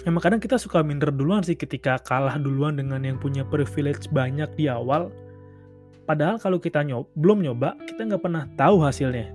emang 0.07 0.23
kadang 0.23 0.41
kita 0.41 0.57
suka 0.57 0.81
minder 0.81 1.13
duluan 1.13 1.43
sih 1.45 1.53
ketika 1.53 2.01
kalah 2.01 2.39
duluan 2.39 2.79
dengan 2.79 3.03
yang 3.03 3.19
punya 3.19 3.45
privilege 3.45 4.09
banyak 4.09 4.49
di 4.57 4.71
awal. 4.71 5.13
Padahal 6.07 6.39
kalau 6.39 6.55
kita 6.57 6.87
nyob, 6.87 7.11
belum 7.19 7.43
nyoba, 7.43 7.75
kita 7.83 8.07
nggak 8.07 8.23
pernah 8.23 8.47
tahu 8.55 8.79
hasilnya. 8.79 9.27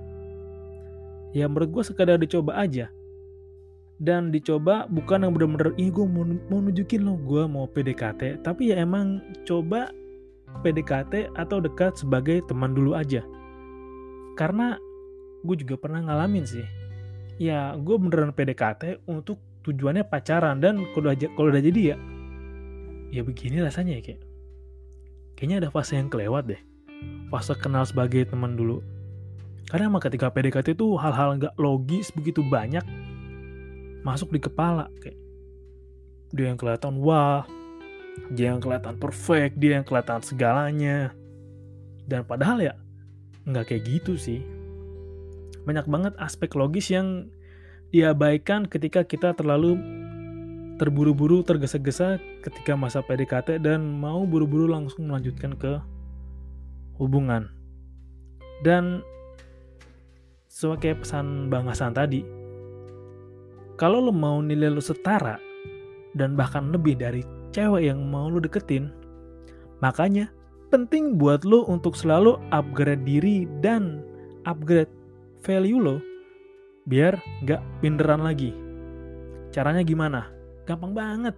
Ya 1.37 1.45
menurut 1.45 1.69
gue 1.69 1.83
sekadar 1.85 2.17
dicoba 2.17 2.57
aja 2.57 2.89
dan 4.03 4.35
dicoba 4.35 4.83
bukan 4.91 5.23
yang 5.23 5.31
bener-bener 5.31 5.71
ih 5.79 5.87
gue 5.87 6.03
mau, 6.03 6.27
mau 6.51 6.59
nunjukin 6.59 7.07
lo 7.07 7.15
gue 7.23 7.47
mau 7.47 7.63
PDKT 7.71 8.43
tapi 8.43 8.75
ya 8.75 8.83
emang 8.83 9.23
coba 9.47 9.87
PDKT 10.61 11.33
atau 11.33 11.57
dekat 11.57 11.97
sebagai 11.97 12.45
teman 12.45 12.77
dulu 12.77 12.93
aja. 12.93 13.25
Karena 14.37 14.77
gue 15.41 15.55
juga 15.57 15.79
pernah 15.81 16.05
ngalamin 16.05 16.45
sih. 16.45 16.65
Ya 17.41 17.73
gue 17.73 17.95
beneran 17.97 18.35
PDKT 18.35 19.09
untuk 19.09 19.41
tujuannya 19.65 20.05
pacaran 20.05 20.61
dan 20.61 20.83
kalau 20.93 21.09
udah, 21.09 21.29
kalau 21.33 21.49
udah 21.49 21.63
jadi 21.63 21.95
ya 21.95 21.97
ya 23.09 23.21
begini 23.25 23.63
rasanya 23.63 23.97
ya 23.97 24.01
kayak. 24.05 24.21
Kayaknya 25.33 25.57
ada 25.65 25.69
fase 25.73 25.97
yang 25.97 26.13
kelewat 26.13 26.45
deh. 26.45 26.61
Fase 27.33 27.57
kenal 27.57 27.89
sebagai 27.89 28.29
teman 28.29 28.53
dulu. 28.53 28.85
Karena 29.65 29.89
emang 29.89 30.05
ketika 30.05 30.29
PDKT 30.29 30.77
itu 30.77 30.93
hal-hal 31.01 31.41
nggak 31.41 31.57
logis 31.57 32.13
begitu 32.13 32.45
banyak 32.45 32.85
masuk 34.03 34.35
di 34.35 34.39
kepala 34.43 34.91
kayak 34.99 35.17
dia 36.35 36.51
yang 36.51 36.59
kelihatan 36.59 36.99
wah 36.99 37.47
dia 38.29 38.53
yang 38.53 38.61
kelihatan 38.61 38.99
perfect 38.99 39.57
dia 39.57 39.79
yang 39.79 39.85
kelihatan 39.87 40.21
segalanya 40.21 41.15
dan 42.05 42.27
padahal 42.27 42.59
ya 42.59 42.75
nggak 43.47 43.73
kayak 43.73 43.83
gitu 43.87 44.19
sih 44.19 44.43
banyak 45.63 45.87
banget 45.87 46.13
aspek 46.19 46.51
logis 46.53 46.91
yang 46.91 47.31
diabaikan 47.95 48.67
ketika 48.67 49.07
kita 49.07 49.31
terlalu 49.31 49.79
terburu-buru 50.81 51.45
tergesa-gesa 51.45 52.17
ketika 52.41 52.73
masa 52.73 53.05
PDKT 53.05 53.61
dan 53.61 53.85
mau 53.85 54.25
buru-buru 54.25 54.67
langsung 54.67 55.07
melanjutkan 55.07 55.53
ke 55.55 55.79
hubungan. 56.97 57.49
Dan 58.65 59.05
sebagai 60.49 61.03
pesan 61.03 61.51
Bang 61.51 61.69
Hasan 61.69 61.93
tadi, 61.93 62.23
kalau 63.75 63.99
lo 64.03 64.13
mau 64.13 64.39
nilai 64.39 64.69
lo 64.69 64.81
setara 64.81 65.37
dan 66.13 66.37
bahkan 66.37 66.69
lebih 66.69 66.97
dari 66.97 67.25
cewek 67.53 67.89
yang 67.89 68.05
mau 68.05 68.29
lo 68.29 68.37
deketin, 68.37 68.93
makanya 69.81 70.29
penting 70.73 71.21
buat 71.21 71.45
lo 71.45 71.65
untuk 71.69 71.93
selalu 71.93 72.37
upgrade 72.49 73.05
diri 73.05 73.45
dan 73.61 74.01
upgrade 74.49 74.89
value 75.45 75.77
lo 75.77 75.97
biar 76.89 77.17
nggak 77.45 77.61
pinderan 77.79 78.21
lagi. 78.25 78.51
Caranya 79.53 79.85
gimana? 79.85 80.33
Gampang 80.65 80.97
banget. 80.97 81.35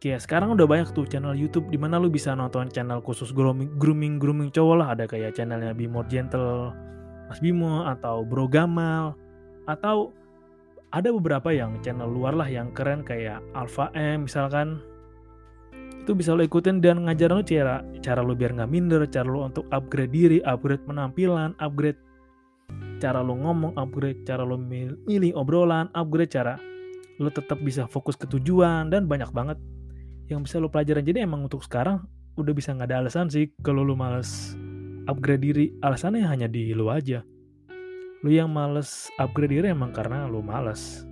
Kayak 0.00 0.24
sekarang 0.24 0.56
udah 0.56 0.64
banyak 0.64 0.96
tuh 0.96 1.04
channel 1.04 1.36
YouTube 1.36 1.68
di 1.68 1.76
mana 1.76 2.00
lu 2.00 2.08
bisa 2.08 2.32
nonton 2.32 2.72
channel 2.72 3.04
khusus 3.04 3.36
grooming 3.36 3.76
grooming 3.76 4.16
grooming 4.16 4.48
cowok 4.48 4.76
lah 4.80 4.88
ada 4.96 5.04
kayak 5.04 5.36
channelnya 5.36 5.76
Bimo 5.76 6.00
Gentle, 6.08 6.72
Mas 7.28 7.36
Bimo 7.44 7.84
atau 7.84 8.24
Bro 8.24 8.48
Gamal 8.48 9.12
atau 9.68 10.08
ada 10.90 11.08
beberapa 11.14 11.54
yang 11.54 11.78
channel 11.86 12.10
luar 12.10 12.34
lah 12.34 12.50
yang 12.50 12.74
keren 12.74 13.06
kayak 13.06 13.38
Alpha 13.54 13.94
M 13.94 14.26
misalkan. 14.26 14.82
Itu 16.02 16.16
bisa 16.16 16.34
lo 16.34 16.42
ikutin 16.42 16.82
dan 16.82 17.06
ngajar 17.06 17.30
lo 17.30 17.44
cara 17.44 17.84
cara 18.02 18.24
lo 18.24 18.34
biar 18.34 18.56
nggak 18.56 18.70
minder 18.72 19.04
cara 19.06 19.28
lo 19.28 19.46
untuk 19.46 19.68
upgrade 19.70 20.10
diri 20.10 20.38
upgrade 20.42 20.82
penampilan 20.88 21.54
upgrade 21.60 22.00
cara 22.98 23.20
lo 23.20 23.36
ngomong 23.36 23.76
upgrade 23.76 24.24
cara 24.24 24.42
lo 24.42 24.56
milih 24.58 25.36
obrolan 25.36 25.92
upgrade 25.92 26.32
cara 26.32 26.56
lo 27.20 27.28
tetap 27.28 27.60
bisa 27.60 27.84
fokus 27.84 28.16
ke 28.16 28.24
tujuan 28.26 28.88
dan 28.88 29.04
banyak 29.06 29.28
banget 29.30 29.60
yang 30.32 30.42
bisa 30.42 30.58
lo 30.58 30.72
pelajarin. 30.72 31.04
Jadi 31.06 31.22
emang 31.22 31.46
untuk 31.46 31.62
sekarang 31.62 32.02
udah 32.40 32.54
bisa 32.56 32.72
nggak 32.74 32.88
ada 32.90 33.06
alasan 33.06 33.28
sih 33.30 33.52
kalau 33.62 33.86
lo 33.86 33.94
males 33.94 34.56
upgrade 35.06 35.44
diri. 35.44 35.66
Alasannya 35.84 36.26
hanya 36.26 36.48
di 36.50 36.74
lo 36.74 36.90
aja 36.90 37.22
lo 38.20 38.28
yang 38.28 38.52
males 38.52 39.08
upgrade 39.16 39.56
diri 39.56 39.72
emang 39.72 39.96
karena 39.96 40.28
lo 40.28 40.44
males. 40.44 41.04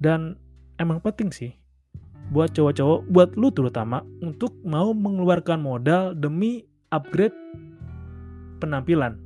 Dan 0.00 0.36
emang 0.76 1.00
penting 1.00 1.32
sih 1.32 1.52
buat 2.30 2.54
cowok-cowok 2.54 3.10
buat 3.10 3.30
lo 3.34 3.48
terutama 3.50 4.04
untuk 4.22 4.54
mau 4.62 4.92
mengeluarkan 4.94 5.58
modal 5.58 6.14
demi 6.14 6.62
upgrade 6.92 7.34
penampilan. 8.60 9.18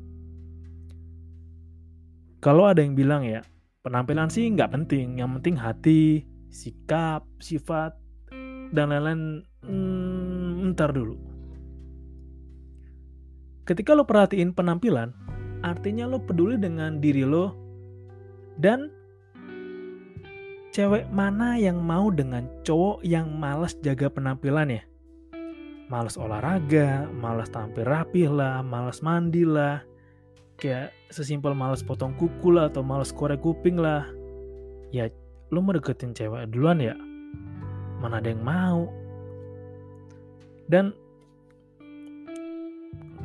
Kalau 2.40 2.68
ada 2.68 2.80
yang 2.80 2.94
bilang 2.94 3.26
ya 3.26 3.42
penampilan 3.84 4.30
sih 4.30 4.48
nggak 4.54 4.72
penting 4.72 5.20
yang 5.20 5.34
penting 5.40 5.58
hati 5.58 6.24
sikap 6.48 7.26
sifat 7.42 7.98
dan 8.70 8.94
lain-lain 8.94 9.42
hmm, 9.66 10.72
ntar 10.72 10.94
dulu. 10.94 11.18
Ketika 13.64 13.96
lo 13.96 14.04
perhatiin 14.04 14.52
penampilan 14.52 15.23
artinya 15.64 16.04
lo 16.04 16.20
peduli 16.20 16.60
dengan 16.60 17.00
diri 17.00 17.24
lo 17.24 17.56
dan 18.60 18.92
cewek 20.76 21.08
mana 21.08 21.56
yang 21.56 21.80
mau 21.80 22.12
dengan 22.12 22.44
cowok 22.68 23.00
yang 23.00 23.32
malas 23.32 23.72
jaga 23.80 24.12
penampilannya 24.12 24.84
malas 25.88 26.20
olahraga 26.20 27.08
malas 27.16 27.48
tampil 27.48 27.88
rapih 27.88 28.28
lah 28.28 28.60
malas 28.60 29.00
mandi 29.00 29.44
lah. 29.44 29.84
Kayak 30.54 30.94
sesimpel 31.10 31.50
males 31.50 31.82
potong 31.82 32.14
kuku 32.14 32.54
lah 32.54 32.70
atau 32.70 32.86
males 32.86 33.10
korek 33.10 33.42
kuping 33.42 33.74
lah. 33.74 34.06
Ya 34.94 35.10
lu 35.50 35.58
mau 35.60 35.74
deketin 35.74 36.14
cewek 36.14 36.46
duluan 36.54 36.78
ya? 36.78 36.94
Mana 37.98 38.22
ada 38.22 38.30
yang 38.30 38.40
mau? 38.46 38.86
Dan 40.70 40.94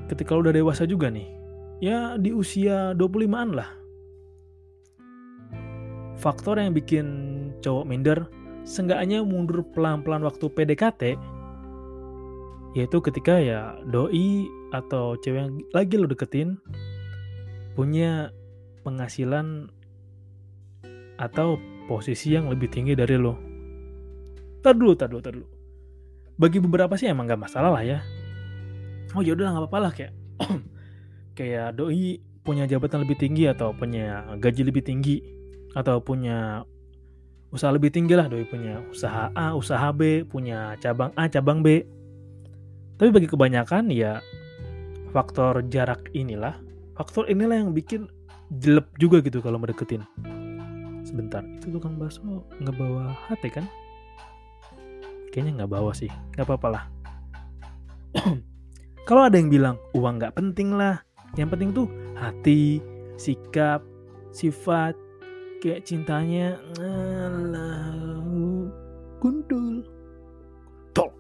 ketika 0.10 0.34
lu 0.34 0.41
udah 0.41 0.58
dewasa 0.58 0.89
juga 0.89 1.13
nih 1.13 1.38
ya 1.79 2.15
di 2.19 2.32
usia 2.36 2.95
25an 2.95 3.49
lah 3.56 3.69
faktor 6.19 6.60
yang 6.60 6.75
bikin 6.75 7.08
cowok 7.63 7.86
minder 7.88 8.19
seenggaknya 8.67 9.23
mundur 9.23 9.63
pelan-pelan 9.71 10.23
waktu 10.23 10.45
PDKT 10.51 11.15
yaitu 12.77 12.97
ketika 13.01 13.39
ya 13.41 13.73
doi 13.89 14.45
atau 14.69 15.17
cewek 15.17 15.41
yang 15.41 15.54
lagi 15.73 15.95
lo 15.97 16.06
deketin 16.06 16.62
punya 17.73 18.30
penghasilan 18.86 19.71
atau 21.19 21.60
posisi 21.89 22.32
yang 22.32 22.47
lebih 22.47 22.71
tinggi 22.71 22.95
dari 22.95 23.19
lo. 23.19 23.36
Tar 24.63 24.75
dulu, 24.75 24.95
tar 24.95 25.12
dulu, 25.12 25.21
tar 25.23 25.34
dulu. 25.36 25.47
Bagi 26.39 26.63
beberapa 26.63 26.95
sih 26.95 27.12
emang 27.12 27.27
gak 27.27 27.43
masalah 27.49 27.75
lah 27.75 27.84
ya. 27.84 27.99
Oh 29.17 29.25
yaudah 29.25 29.51
nggak 29.51 29.63
apa-apa 29.65 29.80
lah 29.82 29.91
kayak 29.91 30.13
kayak 31.39 31.80
doi 31.80 32.19
punya 32.43 32.67
jabatan 32.67 33.08
lebih 33.08 33.15
tinggi 33.15 33.47
atau 33.47 33.71
punya 33.71 34.28
gaji 34.36 34.67
lebih 34.67 34.84
tinggi 34.84 35.23
atau 35.71 36.04
punya 36.04 36.67
usaha 37.56 37.71
lebih 37.71 37.95
tinggi 37.95 38.19
lah 38.19 38.28
doi 38.28 38.43
punya 38.43 38.84
usaha 38.91 39.32
A, 39.32 39.56
usaha 39.56 39.95
B, 39.95 40.28
punya 40.28 40.75
cabang 40.84 41.15
A, 41.15 41.32
cabang 41.32 41.63
B. 41.63 41.88
Tapi 42.99 43.10
bagi 43.15 43.32
kebanyakan 43.32 43.88
ya 43.88 44.19
faktor 45.15 45.63
jarak 45.71 46.12
inilah 46.12 46.60
faktor 46.99 47.32
inilah 47.32 47.63
yang 47.63 47.71
bikin 47.71 48.12
jelek 48.60 48.91
juga 48.99 49.23
gitu 49.23 49.39
kalau 49.39 49.56
mendeketin 49.56 50.04
sebentar 51.08 51.41
itu 51.41 51.71
tukang 51.73 51.95
bakso 51.95 52.21
nggak 52.60 52.75
bawa 52.75 53.15
hati 53.32 53.47
kan? 53.47 53.65
Kayaknya 55.32 55.63
nggak 55.63 55.71
bawa 55.71 55.95
sih 55.95 56.12
nggak 56.36 56.43
apa-apa 56.43 56.67
lah. 56.67 56.84
Kalau 59.08 59.25
ada 59.25 59.39
yang 59.39 59.49
bilang 59.49 59.82
uang 59.95 60.21
nggak 60.21 60.36
penting 60.38 60.75
lah 60.75 61.02
yang 61.38 61.50
penting 61.52 61.70
tuh 61.76 61.86
hati 62.18 62.82
sikap 63.20 63.84
sifat 64.34 64.96
kayak 65.60 65.84
cintanya 65.84 66.56
alah 66.80 67.94
gundul 69.20 69.84
tol 70.96 71.12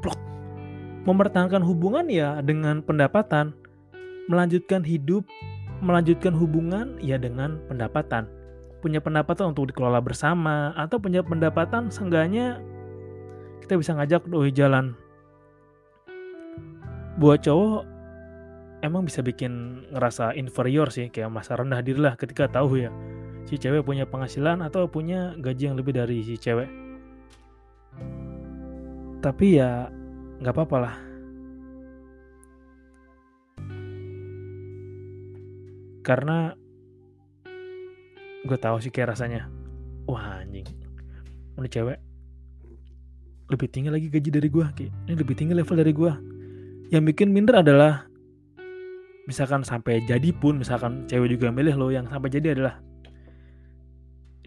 plok 0.00 0.20
mempertahankan 1.04 1.64
hubungan 1.64 2.06
ya 2.06 2.38
dengan 2.44 2.84
pendapatan 2.84 3.56
melanjutkan 4.28 4.84
hidup, 4.84 5.24
melanjutkan 5.80 6.36
hubungan 6.36 7.00
ya 7.00 7.16
dengan 7.16 7.58
pendapatan. 7.66 8.28
Punya 8.78 9.02
pendapatan 9.02 9.50
untuk 9.50 9.74
dikelola 9.74 9.98
bersama 9.98 10.70
atau 10.78 11.02
punya 11.02 11.24
pendapatan 11.24 11.90
seenggaknya 11.90 12.62
kita 13.64 13.74
bisa 13.74 13.96
ngajak 13.98 14.22
doi 14.30 14.54
jalan. 14.54 14.94
Buat 17.18 17.42
cowok 17.42 17.82
emang 18.84 19.06
bisa 19.06 19.24
bikin 19.24 19.84
ngerasa 19.90 20.34
inferior 20.38 20.90
sih 20.94 21.10
kayak 21.10 21.32
masa 21.32 21.58
rendah 21.58 21.82
diri 21.82 21.98
lah 21.98 22.14
ketika 22.14 22.46
tahu 22.46 22.78
ya 22.78 22.90
si 23.48 23.56
cewek 23.56 23.82
punya 23.82 24.04
penghasilan 24.04 24.60
atau 24.60 24.86
punya 24.86 25.34
gaji 25.40 25.72
yang 25.72 25.76
lebih 25.80 25.96
dari 25.96 26.20
si 26.20 26.36
cewek. 26.36 26.68
Tapi 29.18 29.46
ya 29.58 29.90
nggak 30.38 30.54
apa-apa 30.54 30.76
lah 30.78 30.94
karena 36.08 36.56
gue 38.48 38.56
tahu 38.56 38.80
sih 38.80 38.88
kayak 38.88 39.12
rasanya 39.12 39.44
wah 40.08 40.40
anjing 40.40 40.64
ini 41.60 41.68
cewek 41.68 42.00
lebih 43.52 43.68
tinggi 43.68 43.92
lagi 43.92 44.08
gaji 44.08 44.30
dari 44.32 44.48
gue 44.48 44.66
ini 44.80 45.12
lebih 45.12 45.36
tinggi 45.36 45.52
level 45.52 45.76
dari 45.76 45.92
gue 45.92 46.12
yang 46.88 47.04
bikin 47.04 47.28
minder 47.28 47.60
adalah 47.60 48.08
misalkan 49.28 49.60
sampai 49.60 50.00
jadi 50.08 50.32
pun 50.32 50.56
misalkan 50.56 51.04
cewek 51.04 51.36
juga 51.36 51.52
milih 51.52 51.76
lo 51.76 51.92
yang 51.92 52.08
sampai 52.08 52.32
jadi 52.32 52.56
adalah 52.56 52.80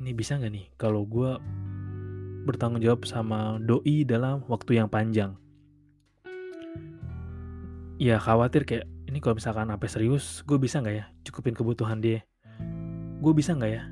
ini 0.01 0.17
bisa 0.17 0.41
nggak 0.41 0.49
nih 0.49 0.65
kalau 0.81 1.05
gue 1.05 1.37
bertanggung 2.49 2.81
jawab 2.81 3.05
sama 3.05 3.61
doi 3.61 4.01
dalam 4.01 4.41
waktu 4.49 4.81
yang 4.81 4.89
panjang? 4.89 5.37
Ya 8.01 8.17
khawatir 8.17 8.65
kayak 8.65 8.89
ini 9.05 9.21
kalau 9.21 9.37
misalkan 9.37 9.69
sampai 9.69 9.89
serius 9.93 10.41
gue 10.49 10.57
bisa 10.57 10.81
nggak 10.81 10.95
ya 10.97 11.05
cukupin 11.29 11.53
kebutuhan 11.53 12.01
dia? 12.01 12.25
Gue 13.21 13.37
bisa 13.37 13.53
nggak 13.53 13.71
ya? 13.71 13.85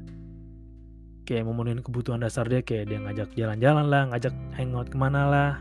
Kayak 1.29 1.45
memenuhi 1.45 1.85
kebutuhan 1.85 2.17
dasar 2.17 2.49
dia 2.49 2.65
kayak 2.65 2.89
dia 2.89 2.97
ngajak 2.97 3.29
jalan-jalan 3.37 3.85
lah 3.85 4.09
ngajak 4.09 4.33
hangout 4.57 4.89
ke 4.89 4.97
mana 4.97 5.29
lah. 5.29 5.53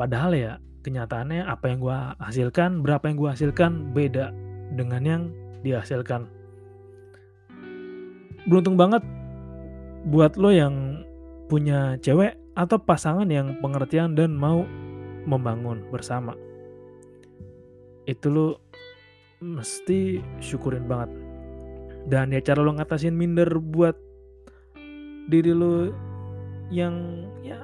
Padahal 0.00 0.32
ya 0.32 0.52
kenyataannya 0.82 1.44
apa 1.44 1.64
yang 1.70 1.78
gue 1.82 1.98
hasilkan 2.22 2.70
berapa 2.82 3.04
yang 3.10 3.16
gue 3.18 3.30
hasilkan 3.30 3.72
beda 3.92 4.30
dengan 4.74 5.02
yang 5.02 5.22
dia 5.66 5.82
hasilkan 5.82 6.30
beruntung 8.48 8.80
banget 8.80 9.04
buat 10.08 10.40
lo 10.40 10.48
yang 10.48 11.04
punya 11.52 12.00
cewek 12.00 12.40
atau 12.56 12.80
pasangan 12.80 13.28
yang 13.28 13.60
pengertian 13.60 14.16
dan 14.16 14.34
mau 14.34 14.64
membangun 15.28 15.84
bersama. 15.92 16.32
Itu 18.08 18.32
lo 18.32 18.48
mesti 19.44 20.18
syukurin 20.40 20.88
banget. 20.88 21.12
Dan 22.08 22.32
ya 22.32 22.40
cara 22.40 22.64
lo 22.64 22.72
ngatasin 22.72 23.12
minder 23.12 23.52
buat 23.60 23.94
diri 25.28 25.52
lo 25.52 25.92
yang 26.72 27.28
ya 27.44 27.60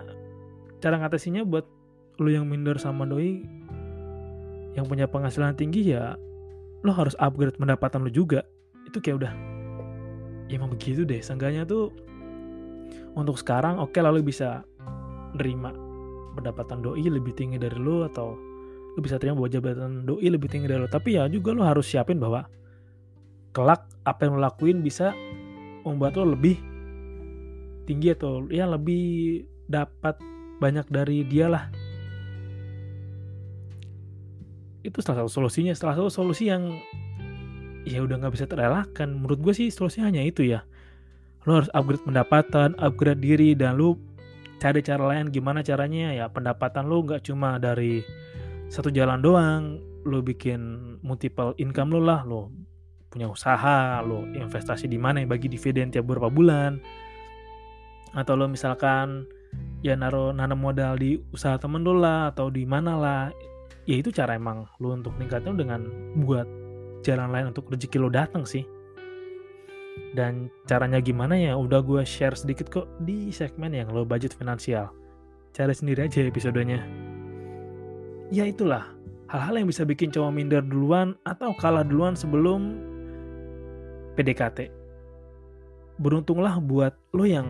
cara 0.84 1.00
ngatasinya 1.00 1.48
buat 1.48 1.64
lo 2.18 2.28
yang 2.30 2.46
minder 2.46 2.78
sama 2.78 3.06
doi 3.08 3.42
yang 4.74 4.86
punya 4.90 5.06
penghasilan 5.06 5.54
tinggi 5.54 5.94
ya 5.94 6.18
lo 6.84 6.92
harus 6.92 7.16
upgrade 7.16 7.56
pendapatan 7.56 8.04
lo 8.04 8.10
juga. 8.12 8.44
Itu 8.84 9.00
kayak 9.00 9.16
udah 9.22 9.32
ya 10.50 10.54
emang 10.60 10.74
begitu 10.74 11.02
deh. 11.08 11.22
Seenggaknya 11.24 11.64
tuh 11.64 11.94
untuk 13.14 13.38
sekarang 13.38 13.78
oke 13.78 13.94
okay, 13.94 14.02
lalu 14.02 14.26
bisa 14.26 14.66
nerima 15.34 15.74
pendapatan 16.34 16.82
doi 16.82 17.06
lebih 17.06 17.34
tinggi 17.34 17.58
dari 17.58 17.78
lo 17.78 18.06
atau 18.06 18.34
lo 18.94 19.00
bisa 19.02 19.18
terima 19.18 19.38
bahwa 19.38 19.50
jabatan 19.50 20.06
doi 20.06 20.26
lebih 20.26 20.50
tinggi 20.50 20.66
dari 20.66 20.82
lo 20.82 20.90
tapi 20.90 21.18
ya 21.18 21.26
juga 21.30 21.54
lo 21.54 21.62
harus 21.66 21.86
siapin 21.86 22.18
bahwa 22.18 22.46
kelak 23.54 23.86
apa 24.02 24.26
yang 24.26 24.38
lo 24.38 24.40
lakuin 24.42 24.78
bisa 24.82 25.14
membuat 25.86 26.18
lo 26.18 26.34
lebih 26.34 26.58
tinggi 27.86 28.14
atau 28.14 28.46
ya 28.50 28.66
lebih 28.66 29.46
dapat 29.70 30.18
banyak 30.58 30.86
dari 30.90 31.22
dia 31.26 31.50
lah 31.50 31.70
itu 34.84 35.00
salah 35.00 35.24
satu 35.24 35.32
solusinya. 35.32 35.72
Salah 35.72 35.96
satu 35.96 36.12
solusi 36.12 36.52
yang 36.52 36.76
ya 37.88 38.04
udah 38.04 38.20
nggak 38.20 38.34
bisa 38.36 38.44
terelakkan. 38.44 39.16
Menurut 39.16 39.40
gue 39.40 39.54
sih 39.56 39.68
solusinya 39.72 40.12
hanya 40.12 40.22
itu 40.22 40.44
ya. 40.44 40.62
Lo 41.48 41.60
harus 41.60 41.72
upgrade 41.72 42.04
pendapatan 42.04 42.76
upgrade 42.76 43.20
diri 43.20 43.56
dan 43.56 43.80
lo 43.80 43.96
cari 44.60 44.80
cara 44.84 45.02
lain 45.08 45.32
gimana 45.32 45.64
caranya 45.64 46.12
ya. 46.12 46.28
Pendapatan 46.28 46.84
lo 46.84 47.00
nggak 47.00 47.24
cuma 47.24 47.56
dari 47.56 48.04
satu 48.68 48.92
jalan 48.92 49.24
doang. 49.24 49.80
Lo 50.04 50.20
bikin 50.20 50.60
multiple 51.00 51.56
income 51.56 51.96
lo 51.96 52.00
lah. 52.04 52.20
Lo 52.28 52.52
punya 53.08 53.30
usaha 53.30 54.04
lo 54.04 54.28
investasi 54.28 54.84
di 54.84 55.00
mana 55.00 55.24
bagi 55.24 55.48
dividen 55.48 55.88
tiap 55.88 56.04
beberapa 56.04 56.28
bulan. 56.28 56.76
Atau 58.12 58.36
lo 58.36 58.46
misalkan 58.46 59.24
ya 59.80 59.96
naruh 59.96 60.32
nanam 60.32 60.60
modal 60.60 60.96
di 61.00 61.20
usaha 61.32 61.56
temen 61.56 61.84
lo 61.84 61.96
lah 61.96 62.32
atau 62.32 62.48
di 62.48 62.64
mana 62.64 62.96
lah 62.96 63.22
ya 63.84 64.00
itu 64.00 64.10
cara 64.12 64.36
emang 64.36 64.68
lo 64.80 64.92
untuk 64.96 65.16
ningkatin 65.16 65.56
dengan 65.56 65.84
buat 66.24 66.48
jalan 67.04 67.28
lain 67.32 67.46
untuk 67.52 67.68
rezeki 67.68 68.00
lo 68.00 68.08
datang 68.08 68.48
sih. 68.48 68.64
Dan 70.14 70.50
caranya 70.66 70.98
gimana 70.98 71.38
ya 71.38 71.54
udah 71.54 71.78
gue 71.84 72.02
share 72.02 72.34
sedikit 72.34 72.66
kok 72.70 72.86
di 73.02 73.30
segmen 73.30 73.74
yang 73.74 73.92
lo 73.94 74.02
budget 74.02 74.34
finansial. 74.34 74.90
Cari 75.54 75.70
sendiri 75.70 76.10
aja 76.10 76.24
episodenya. 76.24 76.82
Ya 78.34 78.48
itulah 78.48 78.90
hal-hal 79.30 79.62
yang 79.62 79.68
bisa 79.70 79.86
bikin 79.86 80.10
cowok 80.10 80.32
minder 80.34 80.62
duluan 80.64 81.14
atau 81.22 81.54
kalah 81.54 81.86
duluan 81.86 82.18
sebelum 82.18 82.74
PDKT 84.18 84.70
beruntunglah 85.98 86.58
buat 86.58 86.94
lo 87.14 87.22
yang 87.22 87.46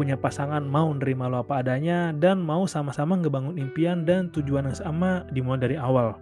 punya 0.00 0.16
pasangan 0.16 0.64
mau 0.64 0.88
nerima 0.96 1.28
lo 1.28 1.44
apa 1.44 1.60
adanya 1.60 2.16
dan 2.16 2.40
mau 2.40 2.64
sama-sama 2.64 3.20
ngebangun 3.20 3.60
impian 3.60 4.08
dan 4.08 4.32
tujuan 4.32 4.72
yang 4.72 4.78
sama 4.80 5.28
dimulai 5.28 5.60
dari 5.60 5.76
awal. 5.76 6.16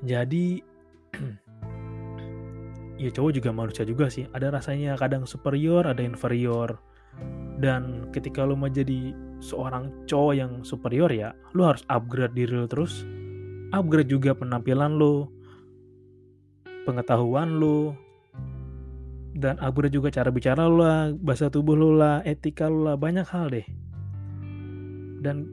Jadi 0.00 0.64
ya 3.04 3.12
cowok 3.12 3.32
juga 3.36 3.52
manusia 3.52 3.84
juga 3.84 4.08
sih. 4.08 4.24
Ada 4.32 4.48
rasanya 4.48 4.96
kadang 4.96 5.28
superior, 5.28 5.84
ada 5.84 6.00
inferior. 6.00 6.80
Dan 7.60 8.08
ketika 8.16 8.48
lo 8.48 8.56
mau 8.56 8.72
jadi 8.72 9.12
seorang 9.44 10.08
cowok 10.08 10.34
yang 10.40 10.64
superior 10.64 11.12
ya, 11.12 11.36
lo 11.52 11.68
harus 11.68 11.84
upgrade 11.92 12.32
diri 12.32 12.56
lo 12.56 12.64
terus. 12.64 13.04
Upgrade 13.76 14.08
juga 14.08 14.32
penampilan 14.32 14.96
lo, 14.96 15.28
pengetahuan 16.88 17.60
lo, 17.60 17.92
dan 19.36 19.60
upgrade 19.60 19.92
juga 19.92 20.08
cara 20.08 20.32
bicara 20.32 20.64
lo 20.64 20.80
lah, 20.80 21.12
bahasa 21.12 21.52
tubuh 21.52 21.76
lo 21.76 21.92
lah, 21.92 22.24
etika 22.24 22.70
lo 22.70 22.88
lah, 22.88 22.96
banyak 22.96 23.26
hal 23.28 23.52
deh. 23.52 23.66
Dan 25.20 25.44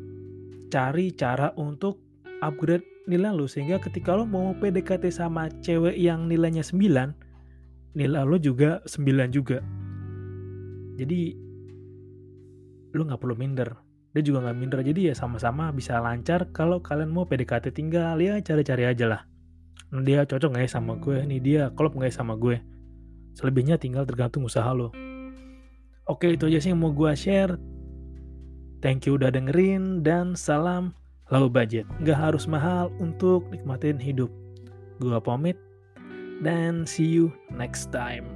cari 0.71 1.11
cara 1.15 1.51
untuk 1.59 1.99
upgrade 2.39 2.85
nilai 3.05 3.33
lo 3.33 3.45
sehingga 3.45 3.77
ketika 3.81 4.17
lo 4.17 4.25
mau 4.25 4.53
PDKT 4.57 5.09
sama 5.13 5.49
cewek 5.61 5.93
yang 5.97 6.25
nilainya 6.25 6.65
9, 6.65 7.95
nilai 7.95 8.23
lo 8.25 8.37
juga 8.41 8.81
9 8.85 9.29
juga. 9.33 9.61
Jadi 10.95 11.35
lo 12.95 13.01
nggak 13.03 13.19
perlu 13.19 13.35
minder. 13.35 13.69
Dia 14.15 14.23
juga 14.23 14.47
nggak 14.47 14.57
minder, 14.57 14.79
jadi 14.79 15.11
ya 15.11 15.13
sama-sama 15.13 15.67
bisa 15.75 15.99
lancar 15.99 16.47
kalau 16.55 16.79
kalian 16.79 17.11
mau 17.11 17.27
PDKT 17.27 17.75
tinggal 17.75 18.15
ya 18.23 18.39
cari-cari 18.39 18.87
aja 18.87 19.05
lah. 19.11 19.21
Dia 19.91 20.23
cocok 20.23 20.55
nggak 20.55 20.63
ya 20.63 20.71
sama 20.71 20.95
gue? 20.95 21.19
Nih 21.27 21.43
dia 21.43 21.67
klop 21.75 21.99
nggak 21.99 22.09
ya 22.09 22.15
sama 22.15 22.39
gue? 22.39 22.74
Selebihnya 23.35 23.75
tinggal 23.75 24.07
tergantung 24.07 24.47
usaha 24.47 24.71
lo. 24.71 24.95
Oke 26.07 26.33
itu 26.33 26.47
aja 26.47 26.59
sih 26.63 26.71
yang 26.71 26.81
mau 26.81 26.95
gue 26.95 27.11
share. 27.13 27.59
Thank 28.79 29.09
you 29.09 29.17
udah 29.17 29.33
dengerin 29.33 30.05
dan 30.05 30.37
salam 30.37 30.95
low 31.33 31.49
budget. 31.49 31.89
Gak 32.05 32.17
harus 32.17 32.45
mahal 32.45 32.93
untuk 33.01 33.49
nikmatin 33.49 33.97
hidup. 33.97 34.29
Gue 35.01 35.17
pamit 35.19 35.57
dan 36.45 36.85
see 36.85 37.07
you 37.07 37.33
next 37.51 37.89
time. 37.89 38.34